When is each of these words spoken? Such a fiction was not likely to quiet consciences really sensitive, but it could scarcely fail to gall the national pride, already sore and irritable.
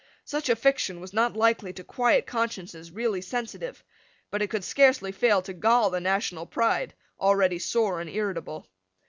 Such 0.25 0.49
a 0.49 0.55
fiction 0.55 0.99
was 0.99 1.13
not 1.13 1.37
likely 1.37 1.71
to 1.73 1.83
quiet 1.83 2.25
consciences 2.25 2.89
really 2.89 3.21
sensitive, 3.21 3.83
but 4.31 4.41
it 4.41 4.49
could 4.49 4.63
scarcely 4.63 5.11
fail 5.11 5.43
to 5.43 5.53
gall 5.53 5.91
the 5.91 5.99
national 6.01 6.47
pride, 6.47 6.95
already 7.19 7.59
sore 7.59 8.01
and 8.01 8.09
irritable. 8.09 8.65